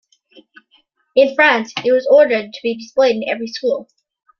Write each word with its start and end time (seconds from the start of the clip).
In 1.15 1.35
France, 1.35 1.71
it 1.85 1.91
was 1.91 2.07
ordered 2.09 2.51
to 2.53 2.59
be 2.63 2.73
displayed 2.75 3.17
in 3.17 3.29
every 3.29 3.45
school. 3.45 3.87